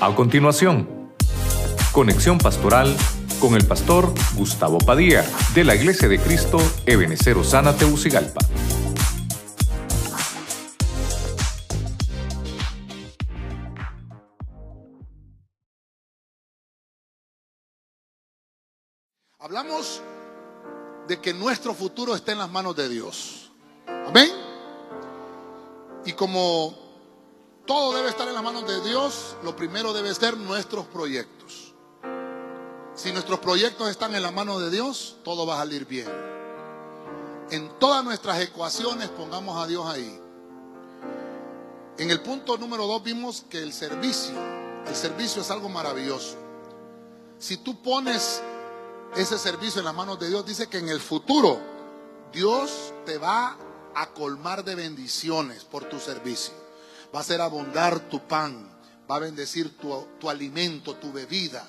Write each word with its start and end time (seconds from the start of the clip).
A 0.00 0.14
continuación, 0.14 1.12
conexión 1.90 2.38
pastoral 2.38 2.96
con 3.40 3.56
el 3.56 3.66
pastor 3.66 4.14
Gustavo 4.36 4.78
Padilla 4.78 5.24
de 5.56 5.64
la 5.64 5.74
Iglesia 5.74 6.06
de 6.06 6.20
Cristo 6.20 6.58
Ebenecer 6.86 7.36
Osana 7.36 7.76
Teucigalpa. 7.76 8.38
Hablamos 19.40 20.00
de 21.08 21.20
que 21.20 21.34
nuestro 21.34 21.74
futuro 21.74 22.14
está 22.14 22.30
en 22.30 22.38
las 22.38 22.50
manos 22.50 22.76
de 22.76 22.88
Dios. 22.88 23.50
Amén. 24.06 24.30
Y 26.04 26.12
como 26.12 26.87
todo 27.68 27.94
debe 27.94 28.08
estar 28.08 28.26
en 28.26 28.32
las 28.32 28.42
manos 28.42 28.66
de 28.66 28.80
Dios, 28.80 29.36
lo 29.44 29.54
primero 29.54 29.92
debe 29.92 30.12
ser 30.14 30.38
nuestros 30.38 30.86
proyectos. 30.86 31.74
Si 32.94 33.12
nuestros 33.12 33.38
proyectos 33.40 33.90
están 33.90 34.14
en 34.14 34.22
las 34.22 34.32
manos 34.32 34.62
de 34.62 34.70
Dios, 34.70 35.18
todo 35.22 35.46
va 35.46 35.56
a 35.56 35.58
salir 35.58 35.84
bien. 35.86 36.08
En 37.50 37.78
todas 37.78 38.02
nuestras 38.02 38.40
ecuaciones 38.40 39.10
pongamos 39.10 39.62
a 39.62 39.66
Dios 39.66 39.86
ahí. 39.86 40.18
En 41.98 42.10
el 42.10 42.22
punto 42.22 42.56
número 42.56 42.86
dos 42.86 43.02
vimos 43.02 43.44
que 43.50 43.58
el 43.58 43.74
servicio, 43.74 44.34
el 44.86 44.96
servicio 44.96 45.42
es 45.42 45.50
algo 45.50 45.68
maravilloso. 45.68 46.38
Si 47.38 47.58
tú 47.58 47.82
pones 47.82 48.40
ese 49.14 49.36
servicio 49.38 49.80
en 49.80 49.84
las 49.84 49.94
manos 49.94 50.18
de 50.18 50.28
Dios, 50.28 50.46
dice 50.46 50.68
que 50.68 50.78
en 50.78 50.88
el 50.88 51.00
futuro 51.00 51.60
Dios 52.32 52.94
te 53.04 53.18
va 53.18 53.58
a 53.94 54.06
colmar 54.14 54.64
de 54.64 54.74
bendiciones 54.74 55.64
por 55.64 55.84
tu 55.84 55.98
servicio. 55.98 56.67
Va 57.14 57.18
a 57.18 57.22
hacer 57.22 57.40
abundar 57.40 58.00
tu 58.08 58.26
pan, 58.26 58.68
va 59.10 59.16
a 59.16 59.20
bendecir 59.20 59.78
tu, 59.78 60.06
tu 60.18 60.28
alimento, 60.28 60.96
tu 60.96 61.12
bebida. 61.12 61.66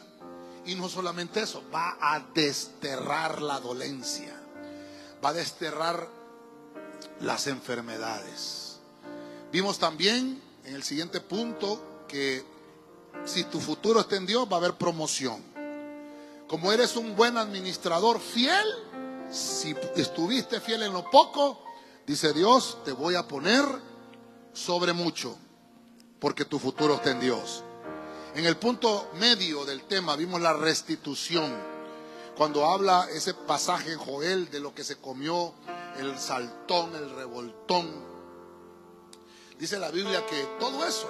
Y 0.65 0.75
no 0.75 0.89
solamente 0.89 1.41
eso, 1.41 1.63
va 1.73 1.97
a 2.01 2.19
desterrar 2.33 3.41
la 3.41 3.59
dolencia, 3.59 4.35
va 5.23 5.29
a 5.29 5.33
desterrar 5.33 6.07
las 7.21 7.47
enfermedades. 7.47 8.79
Vimos 9.51 9.79
también 9.79 10.41
en 10.65 10.75
el 10.75 10.83
siguiente 10.83 11.21
punto 11.21 12.05
que 12.07 12.45
si 13.25 13.43
tu 13.45 13.59
futuro 13.59 14.01
está 14.01 14.15
en 14.15 14.25
Dios 14.25 14.47
va 14.47 14.55
a 14.55 14.59
haber 14.59 14.73
promoción. 14.73 15.43
Como 16.47 16.71
eres 16.71 16.95
un 16.95 17.15
buen 17.15 17.37
administrador 17.37 18.19
fiel, 18.19 18.65
si 19.31 19.75
estuviste 19.95 20.59
fiel 20.59 20.83
en 20.83 20.93
lo 20.93 21.09
poco, 21.09 21.63
dice 22.07 22.33
Dios, 22.33 22.79
te 22.83 22.91
voy 22.91 23.15
a 23.15 23.27
poner 23.27 23.63
sobre 24.59 24.93
mucho, 24.93 25.37
porque 26.19 26.45
tu 26.45 26.59
futuro 26.59 26.95
está 26.95 27.11
en 27.11 27.19
Dios. 27.19 27.63
En 28.35 28.45
el 28.45 28.57
punto 28.57 29.09
medio 29.15 29.65
del 29.65 29.83
tema 29.83 30.15
vimos 30.15 30.41
la 30.41 30.53
restitución. 30.53 31.51
Cuando 32.37 32.65
habla 32.65 33.07
ese 33.11 33.33
pasaje 33.33 33.93
en 33.93 33.99
Joel 33.99 34.49
de 34.51 34.59
lo 34.59 34.73
que 34.73 34.83
se 34.83 34.97
comió 34.97 35.53
el 35.97 36.17
saltón, 36.19 36.95
el 36.95 37.09
revoltón, 37.11 37.89
dice 39.57 39.79
la 39.79 39.91
Biblia 39.91 40.25
que 40.25 40.47
todo 40.59 40.85
eso 40.85 41.07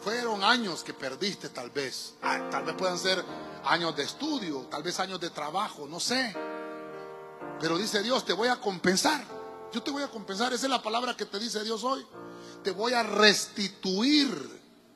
fueron 0.00 0.42
años 0.42 0.82
que 0.82 0.94
perdiste 0.94 1.50
tal 1.50 1.70
vez. 1.70 2.14
Ah, 2.22 2.48
tal 2.50 2.64
vez 2.64 2.74
puedan 2.74 2.98
ser 2.98 3.24
años 3.64 3.96
de 3.96 4.04
estudio, 4.04 4.66
tal 4.70 4.82
vez 4.82 4.98
años 5.00 5.20
de 5.20 5.30
trabajo, 5.30 5.86
no 5.86 6.00
sé. 6.00 6.34
Pero 7.60 7.78
dice 7.78 8.02
Dios, 8.02 8.24
te 8.24 8.32
voy 8.32 8.48
a 8.48 8.60
compensar. 8.60 9.24
Yo 9.72 9.82
te 9.82 9.90
voy 9.90 10.02
a 10.02 10.08
compensar. 10.08 10.52
Esa 10.52 10.66
es 10.66 10.70
la 10.70 10.82
palabra 10.82 11.16
que 11.16 11.26
te 11.26 11.38
dice 11.38 11.62
Dios 11.64 11.82
hoy. 11.84 12.06
Te 12.64 12.70
voy 12.70 12.94
a 12.94 13.02
restituir 13.02 14.30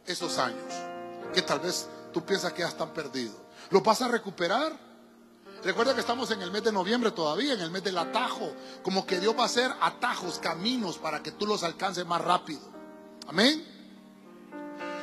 esos 0.07 0.39
años 0.39 0.73
que 1.35 1.43
tal 1.43 1.61
vez 1.61 1.87
tú 2.15 2.25
piensas 2.25 2.55
que 2.55 2.63
ya 2.63 2.69
están 2.69 2.95
perdidos. 2.95 3.37
¿Los 3.69 3.83
vas 3.83 4.01
a 4.01 4.09
recuperar? 4.09 4.73
Recuerda 5.63 5.95
que 5.95 6.01
estamos 6.01 6.31
en 6.31 6.41
el 6.41 6.51
mes 6.51 6.65
de 6.65 6.73
noviembre 6.73 7.11
todavía, 7.11 7.53
en 7.53 7.61
el 7.61 7.71
mes 7.71 7.85
del 7.85 7.99
atajo. 7.99 8.51
Como 8.83 9.07
que 9.07 9.21
Dios 9.21 9.37
va 9.37 9.43
a 9.43 9.47
hacer 9.47 9.71
atajos, 9.83 10.39
caminos 10.39 10.97
para 10.97 11.23
que 11.23 11.31
tú 11.31 11.47
los 11.47 11.63
alcances 11.63 12.07
más 12.07 12.23
rápido. 12.23 12.63
Amén. 13.27 13.63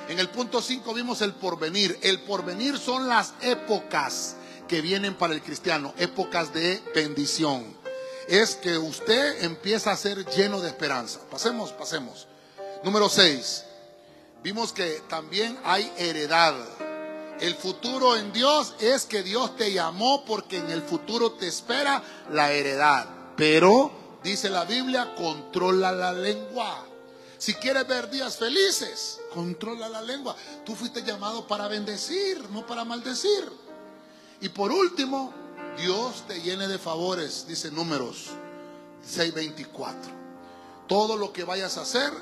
En 0.09 0.18
el 0.18 0.30
punto 0.30 0.59
5 0.59 0.92
vimos 0.96 1.22
el 1.22 1.34
porvenir. 1.36 2.00
El 2.02 2.22
porvenir 2.22 2.80
son 2.80 3.08
las 3.08 3.36
épocas 3.42 4.38
que 4.68 4.82
vienen 4.82 5.14
para 5.14 5.36
el 5.36 5.44
cristiano, 5.44 5.94
épocas 5.97 6.52
de 6.52 6.82
bendición. 6.96 7.64
Es 8.28 8.56
que 8.56 8.80
usted 8.80 9.44
empieza 9.44 9.92
a 9.92 9.97
ser 9.97 10.26
lleno 10.32 10.62
de 10.62 10.70
esperanza. 10.70 11.20
Pasemos, 11.30 11.72
pasemos. 11.72 12.28
Número 12.85 13.09
6. 13.09 13.63
Vimos 14.44 14.72
que 14.72 15.01
también 15.09 15.57
hay 15.63 15.91
heredad. 15.97 16.53
El 17.40 17.56
futuro 17.56 18.16
en 18.16 18.31
Dios 18.31 18.75
es 18.79 19.06
que 19.06 19.23
Dios 19.23 19.57
te 19.57 19.73
llamó 19.73 20.23
porque 20.23 20.59
en 20.59 20.69
el 20.69 20.84
futuro 20.84 21.31
te 21.31 21.47
espera 21.47 22.03
la 22.31 22.51
heredad. 22.51 23.07
Pero, 23.35 24.19
dice 24.23 24.51
la 24.51 24.66
Biblia, 24.66 25.16
controla 25.16 25.91
la 25.91 26.13
lengua. 26.13 26.85
Si 27.40 27.56
quieres 27.56 27.88
ver 27.88 28.07
días 28.12 28.38
felices, 28.38 29.19
controla 29.34 29.90
la 29.90 30.03
lengua. 30.03 30.35
Tú 30.63 30.75
fuiste 30.75 31.02
llamado 31.02 31.47
para 31.47 31.67
bendecir, 31.67 32.47
no 32.52 32.67
para 32.67 32.85
maldecir. 32.85 33.52
Y 34.41 34.50
por 34.50 34.72
último, 34.72 35.34
Dios 35.75 36.23
te 36.28 36.40
llene 36.40 36.67
de 36.67 36.78
favores, 36.78 37.47
dice 37.47 37.72
números 37.72 38.28
6:24. 39.03 39.96
Todo 40.88 41.17
lo 41.17 41.34
que 41.34 41.44
vayas 41.44 41.79
a 41.79 41.81
hacer, 41.81 42.13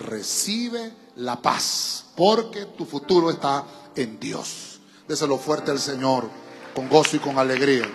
recibe 0.00 0.92
la 1.16 1.40
paz, 1.40 2.06
porque 2.16 2.66
tu 2.66 2.84
futuro 2.84 3.30
está 3.30 3.64
en 3.94 4.18
Dios. 4.18 4.80
Déselo 5.06 5.38
fuerte 5.38 5.70
al 5.70 5.78
Señor, 5.78 6.28
con 6.74 6.88
gozo 6.88 7.16
y 7.16 7.20
con 7.20 7.38
alegría. 7.38 7.88